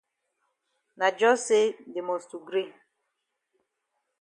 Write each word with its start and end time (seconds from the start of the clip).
Na 0.99 1.07
jus 1.19 1.39
say 1.47 1.65
dey 1.91 2.03
must 2.07 2.27
to 2.31 2.37
gree. 2.47 2.71